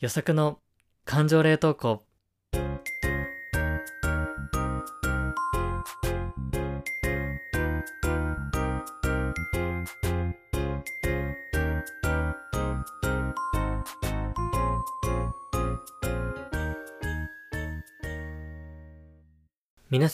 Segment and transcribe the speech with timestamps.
[0.00, 0.60] 予測の
[1.04, 2.05] 感情冷凍庫。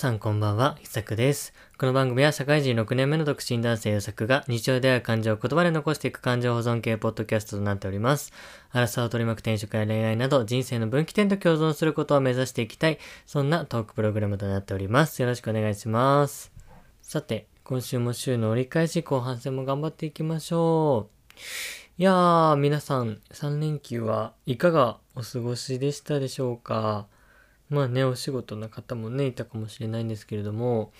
[0.02, 1.54] さんこんばんは、ひさくです。
[1.78, 8.32] この番組は社会人6年目の独身男性ゆさくが日常である感情を言葉で残していく感情保存系ポッドキャストとなっております。
[8.72, 15.22] 荒さを取り巻く転職や恋愛など人生の分岐点と共存することを目指していきたい、そんなトークプログラムとなっております。
[15.22, 16.50] よろしくお願いします。
[17.00, 21.38] さて、今週も週の折り返し後半戦も頑張っていきましょう。
[21.96, 27.06] いやー、皆さん3連休はいかがお過ごしでしたでしょうか？
[27.72, 30.92] まあね、お仕事の方もね、いたかもしれないんですけれども、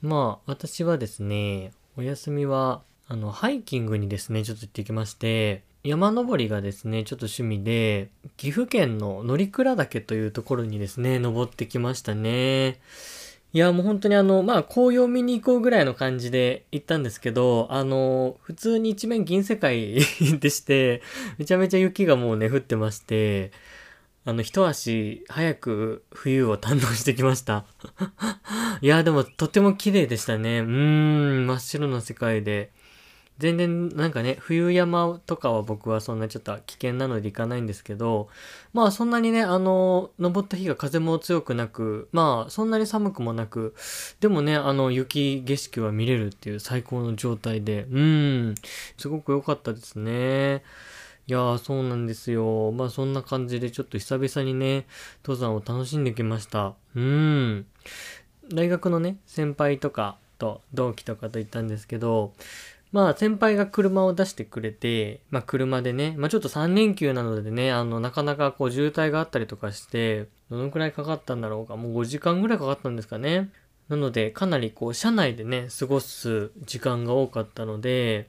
[0.00, 12.78] まあ、私はですね、お休みは、あの、ハイキングにですね、ちょっと行ってきまして、山登りがですね、ちょっと趣味で、岐阜県の乗鞍岳というところにですね、登ってきましたね。
[13.52, 19.96] いや、もう本当にあの、まあ、紅葉見に行こうぐらいの感じで行ったんですけど、あの、普通に一面銀世界
[20.38, 21.02] でして、
[21.38, 23.50] めちゃめちゃ雪がもうね、降ってまして、
[24.24, 27.64] あの、一足早く冬を堪能してきました。
[28.82, 30.60] いや、でもとても綺麗でしたね。
[30.60, 32.72] うーん、真っ白な世界で。
[33.40, 38.28] 全然なんかね、冬山とかは僕はそんなちょっと危険なので行かないんですけど、
[38.74, 43.74] まあそんなにね、あの、登った日が風も強くなく、まあそんなに寒くもなく、
[44.20, 48.54] でもね、あの雪景色は見れるっていう最高の状態で、うん、
[48.98, 50.62] すごく良かったですね。
[51.30, 52.72] いやー、そうなんですよ。
[52.72, 54.88] まあそんな感じでちょっと久々にね、
[55.22, 56.74] 登山を楽しんできました。
[56.96, 57.66] うん。
[58.52, 62.32] 大学のね、先輩とかと同期とかと行ったんですけど、
[62.90, 73.50] まあ先輩が車を出してくれて、まあ車でね、まあちょっと3連休なのでね、あの、なかなかこう渋滞があったりとかして、どのくらいかかったんだろうか、もう5時間ぐらいかかったんですかね。
[73.88, 78.28] なので、かなりこう、車内でね、過ごす時間が多かったので、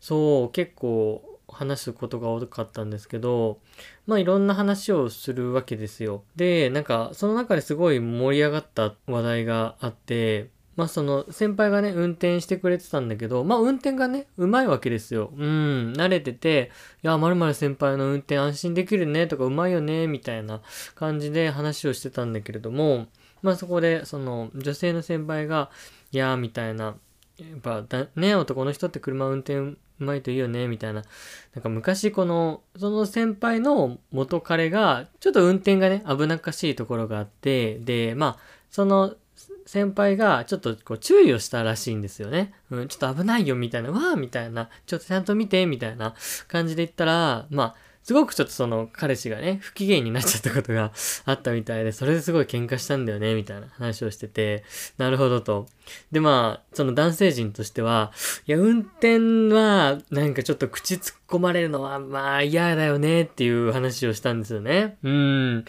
[0.00, 3.58] そう、結構話すことが多かったんですけど、
[4.06, 6.22] まあいろんな話をするわけですよ。
[6.36, 15.32] で、なんか、その中ですごい盛り上がった話題があって、まあその先輩がね、運転してくれてたんだけど、まあ運転がね、うまいわけですよ。
[15.34, 16.70] うん、慣れてて、
[17.02, 20.60] いや、まるまる先輩の運転安心できるねとかうまいよね、みたいな
[20.94, 23.06] 感じで話をしてたんだけれども、
[23.40, 25.70] まあそこで、その女性の先輩が、
[26.12, 26.96] いやー、みたいな、
[27.38, 31.02] やっぱだ、ね、男の人って車運転うまいといいよね、みたいな。
[31.54, 38.38] なんか昔この、その先輩の元彼が、ちょっと運転がね、危なっかしいところがあって、で、まあ、
[38.70, 39.16] その
[39.66, 42.54] 先輩がちょっとこう注意をしたらしいんですよね。
[42.70, 46.14] うん、ちょっと危ないよみたいな、わーみたいな、ちょっとちゃんと見てみたいな
[46.48, 47.74] 感じで言ったら、まあ、
[48.06, 50.92] すごくちょっとその彼氏がね、不機嫌になっちゃったことが
[51.26, 54.62] あったみたいで、それですごい喧嘩したんだよね、みたいな話をしてて、
[54.96, 55.66] なるほどと。
[56.12, 58.12] で、まあ、その男性陣としては、
[58.46, 59.18] いや、運転
[59.52, 64.98] は、なんかちょっと口突っ込まれるのは、まあ嫌だよねっていう話をしたんですよね。
[65.02, 65.58] うん。
[65.58, 65.64] い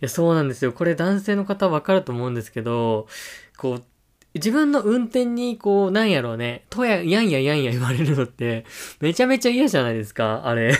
[0.00, 0.72] や、そうなんですよ。
[0.72, 3.06] これ男性の方わかると思うんですけど、
[3.58, 3.84] こう、
[4.34, 8.64] 自分の運転にこう、なんやろうね、とや、やんややんや言われるのって、
[9.00, 10.74] めちゃめちゃ嫌じゃないですか、あれ。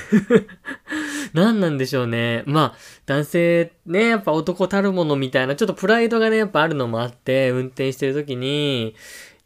[1.35, 2.45] 何なんでしょうね。
[2.47, 8.95] まあ、男性ね、やっぱ男たるものみたいな、ちょっとプライドがね、やっぱあるのもあって、運転してる時に、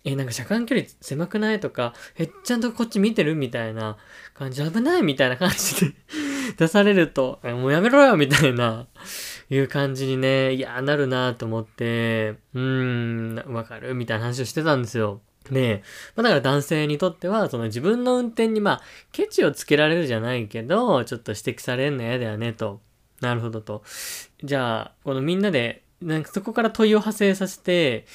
[0.06, 3.97] え、なんか車間距離狭くないとか、え、ちゃんとこっち見てるみたいな
[4.34, 5.94] 感じ、危ないみたいな感じで
[6.56, 8.87] 出されると、もうやめろよみたいな、
[9.51, 15.21] いう感じにね、いや、なるなと思って、うーん、わかるみたいな話をしてたんですよ。
[15.51, 15.83] で、
[16.17, 22.81] まあ、だから男性にとっては、その自分の運転にまあ、ケチをつけられるじゃないけど、ちょっと指摘されるの嫌だよね、と。
[23.21, 23.83] なるほどと。
[24.43, 28.06] じゃあ、このみんなで、なんかそこから問いを派生させて、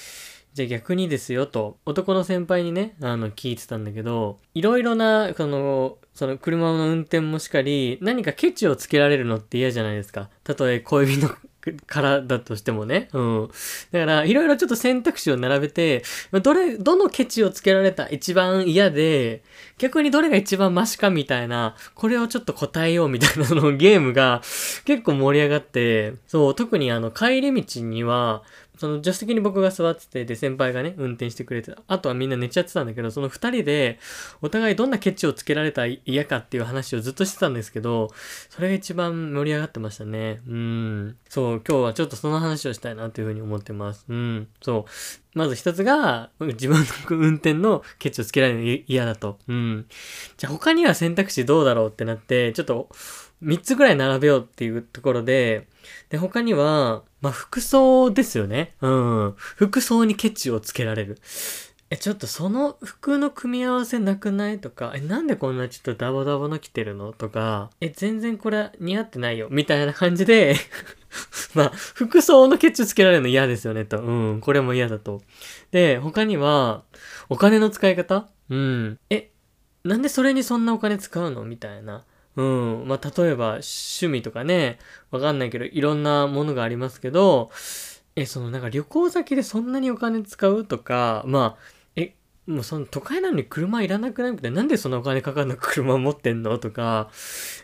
[0.53, 10.29] じゃあ逆にですよと、男の先輩にね、あの、聞いてたんだけど、いろいろな、その、その車の運転もしかり、何かケチをつけられるのって嫌じゃないですか。
[10.43, 11.29] たとえ恋人
[11.85, 13.07] からだとしてもね。
[13.13, 13.49] うん。
[13.91, 16.03] だから、いろいろちょっと選択肢を並べて、
[16.41, 19.43] どれ、どのケチをつけられた一番嫌で、
[19.77, 24.41] 逆にどれが一番マシかみたいな、これをちょっと答えようみたいなのゲームが
[24.85, 28.43] 結構盛り上がって、そう、特にあの帰り道には、
[28.81, 31.83] その助手席に僕が座ってて、で、先輩がね、運転してくれてた。
[31.85, 33.99] あとはみんな寝ちゃってたんだけど、その二人で、
[34.41, 38.09] お互いどんなケチをつけられた嫌かっていう話をずっとしてたんですけど、
[38.49, 40.41] それが一番盛り上がってましたね。
[40.47, 41.15] うん。
[41.29, 44.03] そう、今日はちょっとその話をしたいなというふうに思ってます。
[44.09, 44.47] うん。
[44.63, 45.37] そう。
[45.37, 49.37] まず一つが、自分の運転のケチをつけられるの嫌だと。
[49.47, 49.85] うん。
[50.37, 52.89] じゃあ他には選択肢どうだろうってなって、ちょっと
[53.43, 55.67] 3つぐらい並べようっていうところで、
[56.09, 58.75] で、他には、まあ、服装ですよね。
[58.81, 59.33] うん。
[59.37, 61.17] 服装にケチをつけられる。
[61.89, 67.11] え、ちょっとその服の組み合わせなくないとか、え、なんでこんなちょっとダボダボの着てるの？
[67.11, 69.49] とか、え、全然これ似合ってないよ。
[69.51, 70.55] みたいな感じで
[71.53, 74.01] まあ、服装のケチつけられるの嫌ですよね、と。
[74.01, 75.21] うん、これも嫌だと。
[75.71, 76.83] で、他には、
[77.27, 78.29] お金の使い方？
[78.49, 78.99] うん。
[79.09, 79.31] え、
[79.83, 81.43] なんでそれにそんなお金使うの？
[81.43, 82.05] みたいな。
[82.35, 82.87] うん。
[82.87, 84.79] まあ、例えば、趣味とかね、
[85.11, 87.51] わかんないけど、いろんなものがありますけど、
[88.15, 91.80] え、そのなんか旅行先でそんなにお金使うとか、まあ、
[92.47, 94.31] もうその都会なのに車いらなくない？
[94.31, 94.57] みたいな。
[94.57, 96.57] なんでそんなお金かかるの車持ってんの？
[96.57, 97.09] とか、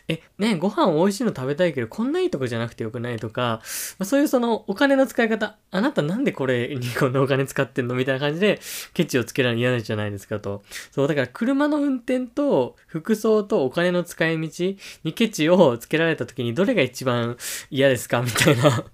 [0.06, 3.16] え、ね、ご飯美味しいの食べたいけど、こんないいとこじゃなくてよくない？
[3.16, 3.60] とか、
[3.98, 7.96] まあ、そういうそのお金の使い方、あなたなんでこれにこんなお金使ってんの？
[7.96, 8.60] みたいな感じで、
[8.94, 10.62] ケチをつけられるの嫌じゃないですかと。
[10.92, 17.36] そう、だから車の運転と服装とお金の使い道にケチをつけられた時にどれが一番
[17.70, 18.22] 嫌ですか？
[18.22, 18.84] みたいな。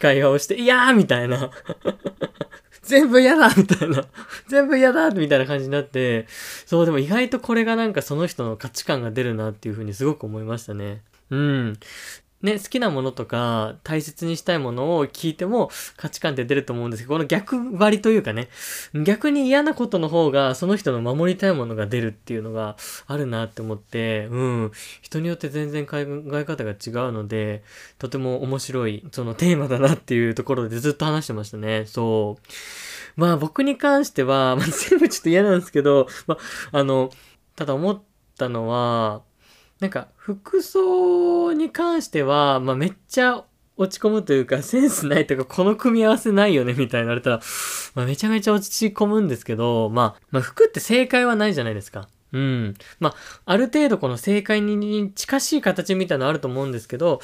[0.00, 1.50] 会話をして、いやーみたいな。
[2.82, 4.04] 全部嫌だみたいな。
[4.48, 6.26] 全部嫌だみたいな感じになって、
[6.66, 11.02] そう、でも意外とこれがなんかその人の価値観が出るなっていうふうにすごく思いましたね。
[11.30, 11.78] うん。
[12.44, 18.50] ね、好きなものとか、大切にしたいものを聞いても価値観って出ると思うんですけど、この逆張りというかね、
[18.92, 22.76] 逆に嫌なことの方が、その人の守りたいものが出るっていうのが
[23.06, 27.64] あるなって思って、うん、人によって全然考え方が違うので、
[27.98, 31.86] とても面白い、そのテーマだなっていうところでずっと話してましたね。
[31.86, 32.48] そう。
[33.16, 36.36] まあ僕に関しては、まあ、全部ちょっと嫌なんですけど、ま
[36.72, 37.08] あ、あの、
[37.56, 38.02] ただ思っ
[38.36, 39.22] たのは、
[39.84, 43.44] なんか服装に関しては、まあ、めっちゃ
[43.76, 47.40] 落ち込むというか、センスないとか、この組み合わせないよね、みたいになれたら、
[47.94, 52.08] まあ、めちゃめちゃ落ち込むんですけど、まあ、まあ、服って正解はないじゃないですか。
[52.32, 52.74] うん。
[52.98, 53.14] まあ、
[53.44, 57.20] ある程度この正解に近しい形みたいなのあると思うんですけど、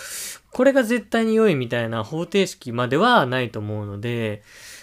[0.50, 4.42] これが絶対に良いみたいな方程式まではないと思うので、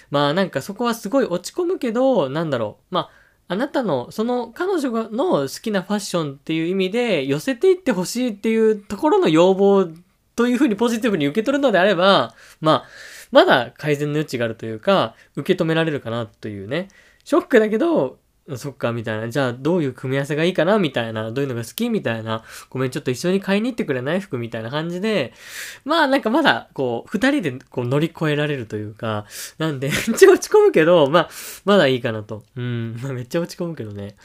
[0.09, 2.95] まあなんかそこはすごい落ち込むけど、なんだろう。
[2.95, 3.09] まあ、
[3.49, 9.87] あなたの、その彼女の好きなファッションっていう意味で寄せていってほしいっていうところの要望
[10.35, 12.85] というふうにポジティブに受け取るのであれば、まあ、
[13.31, 16.89] まだ改善の余地があるというか、受け止められるかなというね。
[17.23, 18.19] ショックだけど、
[18.55, 19.29] そっか、みたいな。
[19.29, 20.79] じゃあ、どういう組み合わせがいいかな？
[20.79, 21.31] みたいな。
[21.31, 21.89] どういうのが好き？
[21.89, 22.43] みたいな。
[22.69, 24.21] ごめん、ちょっと一緒に買いに行ってくれない？
[24.21, 25.33] 服みたいな感じで。
[25.83, 29.25] まあ、なんかまだ、こう、二人でこう乗り越えられるというか。
[29.57, 31.29] なんで、 めっちゃ落ち込むけど、まあ、
[31.65, 32.43] まだいいかなと。
[32.55, 32.97] うん。
[33.01, 34.15] まあ、めっちゃ落ち込むけどね。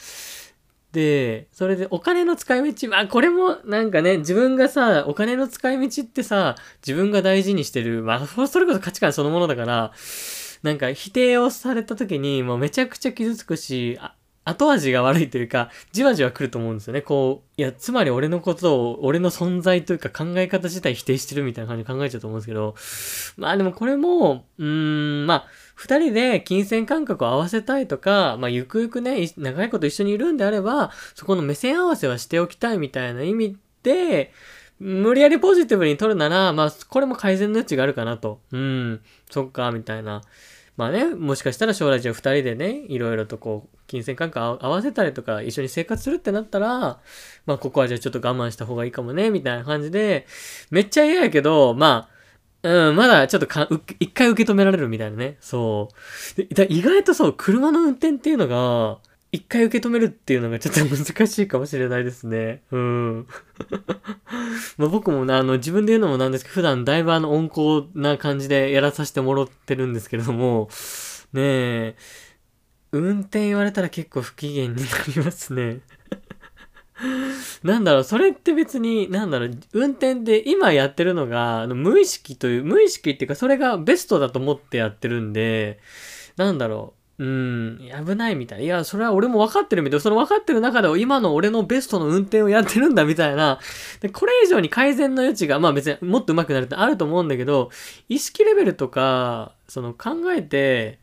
[0.93, 6.55] で、それでお金の使い道、まあこれもなんかね、自分がさ、お金の使い道ってさ、
[6.87, 9.93] 自分が大事にしてる、まあそれこそ価値観そのものだから、
[10.62, 13.99] なんか否定をされた時にもうめちゃくちゃ傷つくし、
[14.44, 17.00] 後味が悪いというか、じわじわ来ると思うんですよね。
[17.00, 22.75] こう、いや、つまり俺のことを、俺の存在というか考え方自体否定してるみたいな感じで考えちゃうと思うんですけど、
[23.37, 34.32] まあでもこれも、うーん、まあ、二人で金銭感覚を合わせたいとか、まあ、ゆくゆくね、長いこと一緒にいるんであれば、そこの目線合わせはしておきたいみたいな意味で、
[34.81, 38.41] 無理やりポジティブに取るなら、まあ、これも改善の余地があるかなと。
[38.50, 39.00] うん、
[39.31, 40.23] そっか、みたいな。
[40.77, 46.99] まあね、もしかしたら将来じゃあ二人でね、いろいろとこう、金銭感覚合わせたりとか、一緒に生活するってなったら、
[47.45, 50.26] まあここはじゃあちょっと我慢した方がいいかもね、みたいな感じで、
[50.71, 52.12] めっちゃ嫌やけど、まあ、
[52.62, 55.37] うん、まだちょっとか、一回受け止められるみたいなね。
[55.41, 55.88] そ
[56.37, 56.55] う。
[56.55, 58.99] で意外とそう、車の運転っていうのが、
[59.33, 62.62] 一回受け止めるっていうのがちょっと難しいかもしれないですね。
[62.71, 63.27] うん。
[64.77, 70.69] ま僕もね、あの、自分で言うのもなんですけど、普段だいぶあの、温厚な感じでやらさせてもらってるんですけれども、
[71.33, 71.97] ねえ、
[72.93, 74.83] 運転言われたら結構不機嫌にな
[75.17, 75.81] りますね。
[77.65, 85.81] なんだろう、それって別に、なんだろう、運転で今やってるのが、あの無意識という、無意識っていうか、それがベストだと思ってやってるんで、
[86.37, 88.64] なんだろう、うん、危ないみたい。
[88.64, 90.02] いや、それは俺も分かってるみたいな。
[90.02, 93.61] その分かってる中で今の俺のベストの運転をやってるんだみたいな。
[94.00, 97.71] で、これ以上に改善の余地が、まあ別にもっと上手くなるってあると思うんだけど、
[98.09, 100.99] 意識レベルとか、その考えて、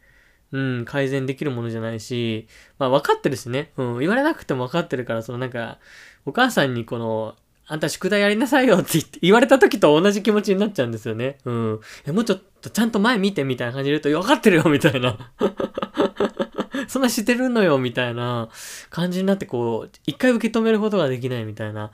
[0.51, 2.49] うん、改善できるものじゃないし、
[2.79, 3.71] まあ分かってるしね。
[3.77, 5.79] うん、言われなくても分かってるから、そのなんか、
[6.25, 11.37] お母さんにこの、あんた宿題やりなさいよって言って言われた時と同じ気持ちになっちゃうんですよね。
[11.45, 11.79] うん。
[12.05, 15.17] え、もうちょっとちゃんと前見てみたいな感じで言うと、分かってるよみたいな。
[16.87, 18.49] そんなしてるのよみたいな
[18.89, 21.91] 感じになってこう、一回受け止めることができないみたいな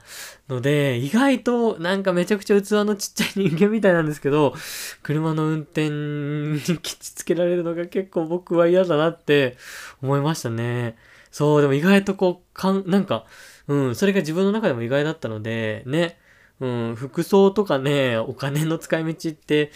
[0.48, 4.54] ので、意外となんかめちゃくちゃ器のちっちゃい人間みたいなんですけど、
[5.02, 9.56] 車の運転にきちつけられるのが結構僕は嫌だなって
[10.02, 10.96] 思いましたね。
[11.30, 13.26] そう、でも意外とこう、かん、なんか、
[13.68, 16.18] うん、それが自分の中でも意外だったので、ね。
[16.60, 19.70] うん、服装とかね、お金の使い道って、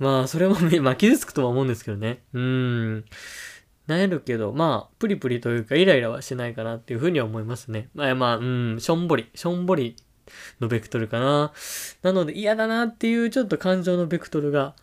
[0.00, 2.22] まあ、それもね、まあ、傷つくとは思うんですけどね。
[2.32, 3.04] うん。
[3.86, 7.90] なえるけど、まあ、プリプリというか、イライラはしないかなっていうふうには思いますね。
[7.94, 9.96] まあ、まあ、うん、しょんぼり、しょんぼり
[10.58, 11.52] のベクトルかな。
[12.02, 14.74] なので、嫌だなっていうちょっと感情のベクトルが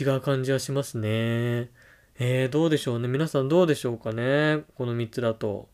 [0.00, 1.70] 違う感じはしますね。
[2.18, 3.08] えー、どうでしょうね。
[3.08, 4.62] 皆さんどうでしょうかね。
[4.76, 5.68] この3つだと。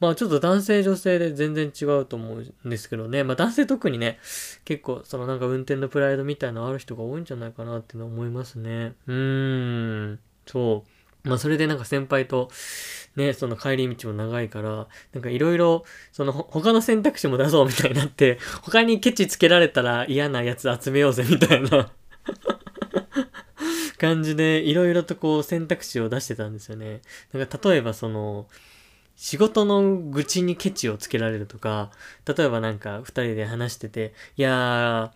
[0.00, 3.24] まあちょっと男性女性で全然違うと思うんですけどね。
[3.24, 4.18] まあ男性特にね、
[4.66, 8.94] 結構そのなんか運転のプライドみたいなのある人が多いんじゃないかなっていうのは思いますね。
[9.06, 10.18] うーん。
[10.46, 10.84] そ
[11.24, 11.28] う。
[11.28, 12.50] まあそれでなんか先輩と
[13.16, 21.90] ね、その帰り道も長いから、なんかいろいろ、その他の選択肢も出そうみたいになって、他にケチつけられたら嫌なやつ集めようぜみたいな
[23.98, 27.02] 感じでいろいろとこう選択肢を出してたんですよね。
[27.32, 28.46] なんか例えばその、
[29.16, 31.90] 仕事の愚痴にケチをつけられるとか、
[32.24, 35.12] 例えばなんか二人で話してて、いや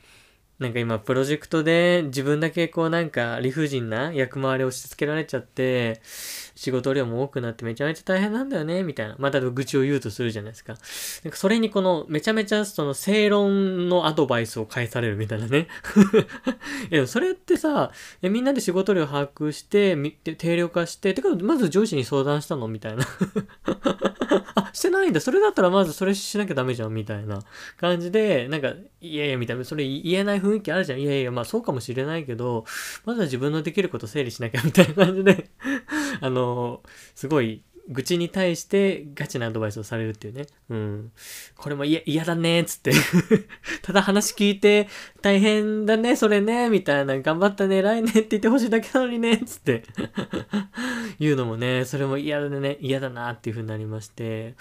[0.59, 6.01] ー、なんか今プロジェクトで自分だけこうなんか理不尽な役回りを押し付けられちゃって、
[6.63, 9.17] 仕事量も多くなってめちゃめちゃ大変なんだよね、みたいな。
[9.19, 10.75] また愚痴を言うとするじゃないですか。
[11.25, 15.67] なんかそれにこのめちゃめちゃその正論のアドバイスを返されるみたいなね。
[16.89, 17.91] いや、それってさ、
[18.23, 19.97] みんなで仕事量把握して、
[20.37, 23.05] 定量化して、てかまず上司に相談したのみたいな。
[24.55, 25.21] あ、してないんだ。
[25.21, 27.41] それだったらまずそれしなきゃダメじゃん、みたいな
[27.77, 31.01] 感じで、なんか、いやいや、みたいな、それ言えない雰囲気あるじゃん。
[31.01, 32.65] いやいや、まあそうかもしれないけど、
[33.05, 35.51] まずは自分のできること整理しなきゃ、みたいな感じで
[36.21, 36.52] あの、
[37.15, 40.47] すごい、愚痴に対してガチなアドバイスをされるっていうね。
[40.71, 41.13] うん。
[41.57, 42.93] これも嫌、だねっ、つって
[43.83, 44.89] ただ話聞いて、
[45.21, 49.83] 大変だね、それね、みたいな、頑張ったね、偉いねって言ってほしいだけなのにね、っつって
[51.19, 54.55] 言うのもね、それも嫌だね、嫌だなっていう風になりまして。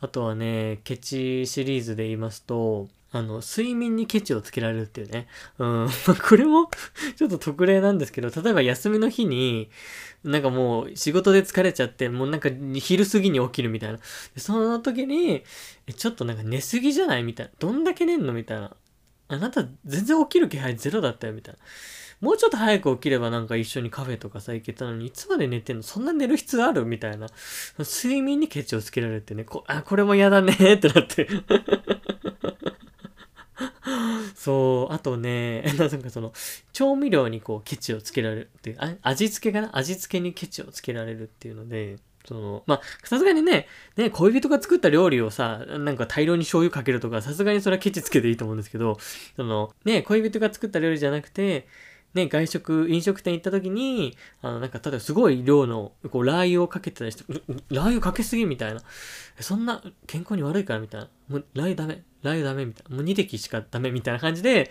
[0.00, 5.28] あとはね、ケチシリーズで言いますと、あの、睡眠にケチをつけられるっていうね。
[5.58, 5.88] うん。
[6.28, 6.68] これも
[7.14, 9.70] ちょっと特例なんですけど、例えば休みの日に、
[10.24, 14.00] なんかもう仕事で疲れちゃって、もうなんか昼過ぎに起きるみたいな。
[14.36, 15.44] その時に、
[15.96, 17.52] ちょっとなんか寝すぎじゃないみたいな。
[17.60, 18.74] どんだけ寝んのみたいな。
[19.28, 21.60] あなた全然起きる気配ゼロだったよみたいな。
[22.20, 25.82] もうちょっと早く起きればなんか一緒にカフェとかさ行けたのに、いつまで寝てんの？
[25.84, 26.84] そんな寝る必要ある？
[26.84, 27.28] みたいな。
[27.78, 31.28] 睡眠にケチをつけられてね、こあ、これも嫌だねってなって
[34.34, 36.32] そう、あとね、 なんかその、
[36.72, 39.76] 調味料にこう、ケチをつけられるっていう、あ味付けかな？
[39.76, 41.96] 味付けにケチをつけられるっていうので、
[42.26, 48.98] その、まあ、さすがにね、ね、恋人が作った料理をさ、なんか大量に醤油かけるとか、さすがにそれはケチつけていいと思うんですけど、
[49.36, 51.66] その、ね、恋人が作った料理じゃなくて、
[52.14, 57.24] ね、外食、飲食店行った時に、あの、なんか、例えばすごい量の、こう、ラー油をかけてたりして、
[57.70, 58.46] ラー油かけすぎ？
[58.46, 58.80] みたいな。
[59.40, 60.80] そんな、健康に悪いから？
[60.80, 61.08] みたいな。
[61.28, 62.02] もう、ラー油ダメ。
[62.22, 62.96] ラー油ダメみたいな。
[62.96, 64.70] もう2滴しかダメみたいな感じで、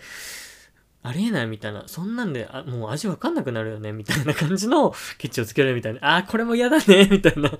[1.02, 1.84] ありえないみたいな。
[1.86, 3.92] そんなんで、あもう味わかんなくなるよね？
[3.92, 6.16] みたいな感じのケチをつけられるみたいな。
[6.16, 7.50] あー、これも嫌だねみたいな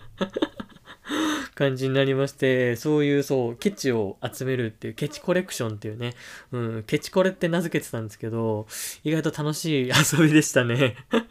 [1.55, 6.15] 感じになりまして、そういう、そう、ケチを集めるっていう、ケチコレクションっていうね、
[6.53, 8.67] うん、ケチコレって名付けてたんですけど、
[9.05, 10.97] 意外と楽しい遊びでしたね。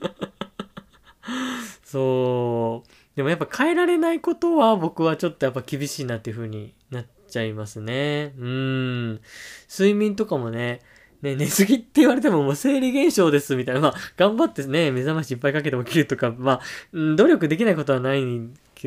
[1.84, 2.90] そう。
[3.16, 8.34] でもやっぱ変えられないことは僕はちょっとやっぱ厳しいなっていう風になっちゃいますね。
[8.38, 9.22] うん。
[9.70, 10.82] 睡眠とかもね、
[11.22, 13.82] ね、寝すぎって言われてももう生理現象ですみたいな。
[13.82, 16.62] まあ、頑張ってね、目覚ましいっぱいかけて起きるとか、まあ、
[16.94, 18.24] 努力できないことはない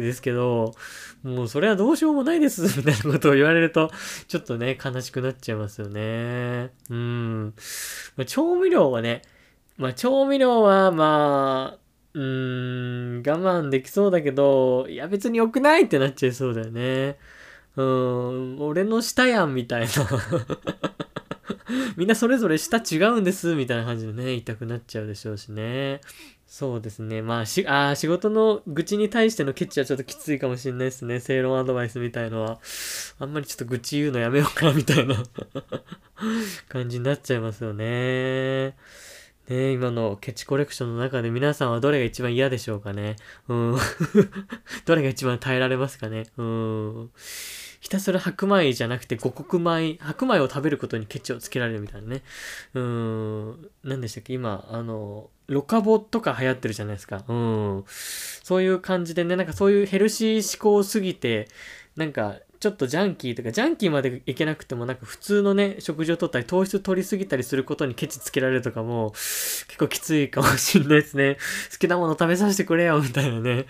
[0.00, 0.74] ですけど、
[1.22, 3.90] もうそれはどうしようもないです、 みたいなことを言われると、
[4.28, 6.70] ちょっとね、悲しくなっちゃいますよね。
[6.90, 7.54] うん。
[8.16, 9.22] まあ、調味料はね、
[9.76, 11.78] まあ、調味料は、まあ、
[12.14, 17.18] うーん、我慢できそうだけど、いや別に良くないってなっちゃいそうだよね。
[17.76, 19.88] うん、俺の舌やんみたいな
[21.98, 26.00] みんなそれぞれ舌違うんです、みたいな感じでね、言いたくなっちゃうでしょうしね。
[26.58, 27.20] そうですね。
[27.20, 31.20] まあ、し、あ仕事の愚痴に対してのケチはちょっときついかもしれないですね。
[31.20, 32.60] 正論アドバイスみたいのは。
[33.18, 35.16] あんまりちょっと愚痴言うのやめようかな、みたいな
[36.70, 38.74] 感じになっちゃいますよね。
[39.50, 43.16] ね今のケチコレクションの中で皆さんはどれが一番嫌でしょうかね。
[43.48, 43.76] うん。
[44.86, 46.24] どれが一番耐えられますかね。
[46.38, 47.10] うん。
[47.80, 52.22] ひたすら白米じゃなくて五穀米、白米を食べることにケチをつけられるみたいなね。
[52.72, 54.32] うん、何でしたっけ？
[54.32, 57.24] 今、あの、ロカボとか流行ってるじゃないですか。
[57.28, 57.84] うん。
[57.86, 61.48] そういう感じでね、なんかそういうヘルシー思考すぎて、
[61.96, 71.36] なんか、ちょっとジャンキーとか、ジャンキーまでいけなくても、なんか普通のね、食事をとったり、糖質取りすぎたりすることにケチつけられるとかも、結構きついかもしんないですね。
[71.70, 73.66] 好きなもの食べさせてくれよ、みたいなね。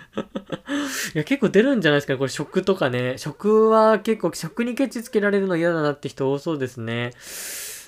[1.15, 3.19] いや、結構出るんじゃないですかね、これ食とかね。
[3.19, 7.11] 食は結構、食にケチつけられるの嫌だなって人多そうですね。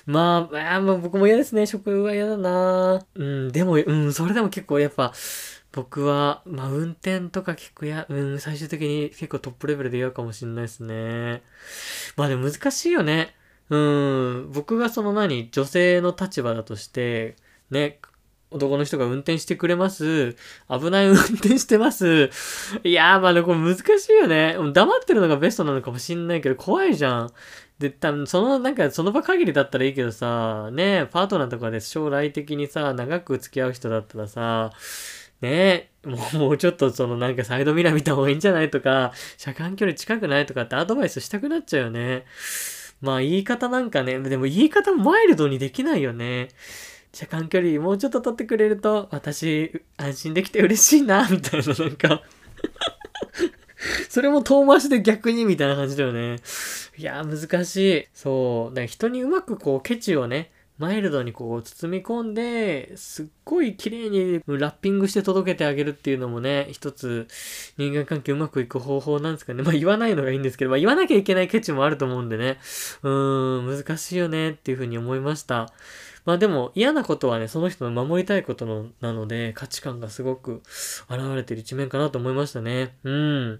[0.09, 1.67] まあ、あまあ僕も嫌ですね。
[1.67, 5.13] 食は嫌だなうん、でも、うん、それでも結構やっぱ、
[5.71, 11.43] 僕は、まあ、運転とか結構や、うん、最終的に結構トップレベルで嫌かもしんないですね。
[12.15, 13.35] まあでも難しいよね。
[13.69, 17.35] うん、僕がその何、女性の立場だとして、
[17.69, 17.99] ね、
[18.51, 20.35] 男の人が運転してくれます。
[20.69, 22.29] 危ない運転してます。
[22.83, 24.55] いやー、まあでもこれ難しいよね。
[24.73, 27.31] 黙ってるのがベストなのかもしんないけど、怖いじゃん。
[27.77, 34.71] で、多分その、なんかその場限りだったらいいけどさ、ねパートナーとかで将来的にさ、長く付き合う人だったらさ、
[35.41, 42.25] ねもう、もうちょっとそのなんかサイドミラー見た方がいいんじゃないとか、車間距離近くないとかってアドバイスしたくなっちゃうよね。
[43.01, 46.49] まあ言い方なんかね、でも言い方もマイルドにできないよね。
[47.13, 52.23] 車間距離もうちょっと取ってくれると、私、安心できて嬉しいな、みたいな、なんか
[54.09, 56.37] それも遠回しで逆にみたいな感じだよね。
[56.97, 58.07] いや難しい。
[58.13, 58.75] そう。
[58.75, 67.27] だから人にうまくこう、ケチをね、マイルドにこう包み込んで、すっごい綺麗にラッピングして届けてあげるっていうのもね、一つ
[67.77, 69.61] 人間関係うまくいく方法なんですかね。
[69.61, 72.59] まあ言わないのがいいんですけど、まあ言わなきゃいけないケチもあると思うんでね。
[73.03, 75.69] うーん、難しいよねっていうふうに思いました。
[76.29, 80.61] まあでも嫌なことはね、その人の守りたいことのなので、価値観がすごく
[81.09, 82.95] 現れてる一面かなと思いましたね。
[83.03, 83.59] うん。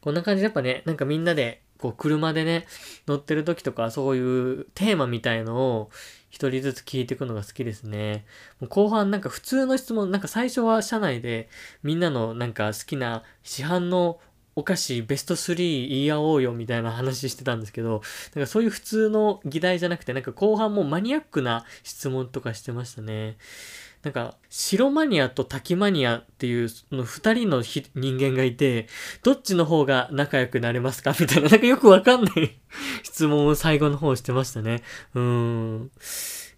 [0.00, 2.68] こんな感じでやっぱね、なんかみんなで、こう車でね、
[3.08, 5.90] 乗ってる時とかそういうテーマみたいのを
[6.30, 8.24] 一人ずつ聞いていくのが好きですね。
[8.60, 11.48] もう後半なんか普通の質問、なんか最初は社内で
[11.82, 14.20] みんなのなんか好きな市販の
[14.58, 18.02] お菓子ベスト3言い合おうよみたいな話してたんですけど、
[18.34, 23.36] なんかそういう普通の議題じゃなくて、なんか後半もマニアックな質問とかしてましたね。
[24.02, 28.88] なんか、白マニアと滝マニアっていう、その二人の人間がいて、
[29.22, 31.14] どっちの方が仲良くなれますか？
[31.18, 32.58] みたいな、なんかよくわかんない
[33.04, 34.82] 質問を最後の方してましたね。
[35.14, 35.90] うーん。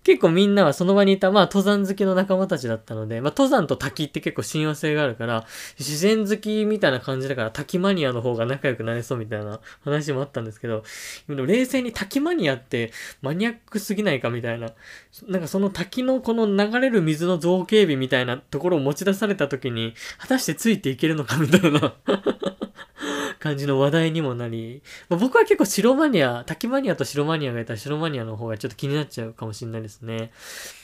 [0.02, 5.46] 結構みんなはその場にいた、まあ登山好きの仲間たちだったので、まあ登山と滝って結構親和性があるから、
[5.78, 10.84] 自然好きみたいな感じだから滝マニアの方が仲良くなれそうみたいな話もあったんですけど、
[11.28, 14.70] でも冷静に滝マニアってマニアックすぎないかみたいな、
[15.28, 21.94] なんかその滝のこの流れる水の造形美みたいなところを持ち出された時に、果たしてついていけるのかみたいな。
[23.40, 30.31] 感じの話題にもなり、まあ、僕は結構白マニア、滝マニアと白マニアがいたら白マニアの方がちょっと気になっちゃうかもしれないですね。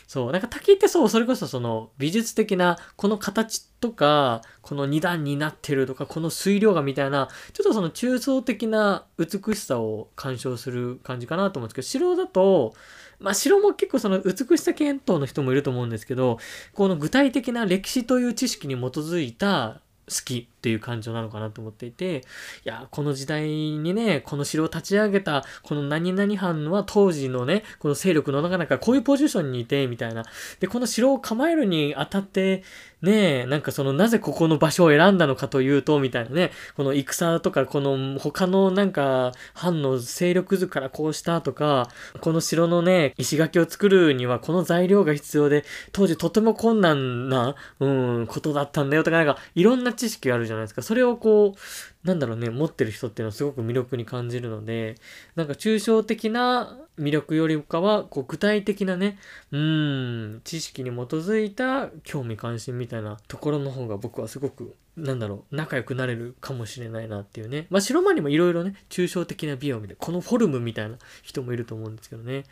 [0.07, 0.33] そう。
[0.33, 12.75] なんか滝ってそう、それこそその美術的なこの形とか、この二段になってるとか、この水量がみたいな、ちょっとその抽象的な美しさを鑑賞する感じかなと思うんですけど、白だと、
[13.19, 16.39] まあ白も結構その美しさ検討の人もいると思うんですけど、
[16.73, 30.25] この具体的な歴史という知識に基づいた好きっていう感情なのかなと思っていて、いや、この時代にね、この城を立ち上げた、この何々藩は当時のね、この勢力の中かこういうポジションにいて、みたいな。
[30.61, 32.63] で、この城を構えるにあたって、
[33.03, 41.89] ねえ、なんかその、なぜここの場所を選んだのかというと、みたいなね、この戦とか、この他のなんか、藩の勢力図からこうしたとか、
[42.23, 50.81] この城のね、石垣を作るにはこの材料が必要で、当時とても困難な、うん、ことだったんだよとか、なんか、いろんな知識があるじゃないですか。
[50.81, 51.59] それをこう、
[52.07, 54.95] なんだろうね、持ってる人っていうのはすごく魅力に感じるので、
[55.35, 59.19] なんか抽象的な魅力よりかは、こう具体的なね、
[59.51, 67.67] うん、知識に基づいた興味関心みたいなところの方が僕はすごく、なんだろう、仲良くなれるかもしれないなっていうね。
[67.71, 72.45] まあ白間にもいろいろね、抽象的な美を見て、このフォルムみたいな人もいると思うんですけどね。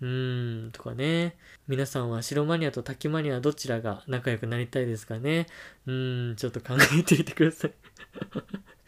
[0.00, 1.36] うーん、とかね。
[1.68, 5.46] 皆さんは白マニアと滝マニアどちらが仲良くなりたいですかね？
[5.86, 7.72] うーん、ちょっと考えてみてください。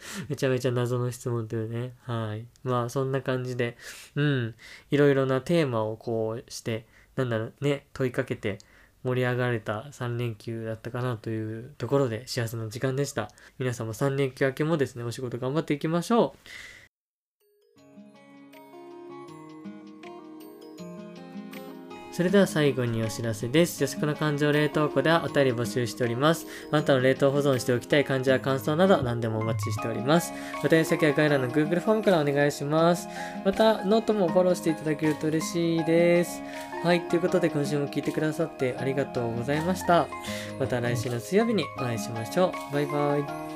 [0.28, 1.94] めちゃめちゃ謎の質問というね。
[2.02, 2.46] はい。
[2.62, 3.76] まあ、そんな感じで、
[4.14, 4.54] うん。
[4.90, 6.86] いろいろなテーマをこうして、
[7.16, 8.58] なんだろうね、問いかけて
[9.04, 13.30] 盛り上がれた3連休だったかなというところで幸せな時間でした。
[13.58, 16.73] 皆さんも3連休明けもですね、お仕事頑張っていきましょう。
[22.14, 23.76] それでは最後にお知らせです。
[23.80, 26.46] 女子の感情冷凍庫ではお便り募集しております。
[26.70, 30.32] あなたの冷凍保存しておきたい感情や感想など何でもお待ちしております。
[30.64, 33.08] お便り先は概要欄の Google フォームからお願いします。
[33.44, 36.40] また、ノートもフォローしていただけると嬉しいです。
[36.84, 40.06] はい、ということで今週も聞いてくださってありがとうございました。
[40.60, 42.74] また来週の水曜日にお会いしましょう。
[42.74, 43.53] バイバイ。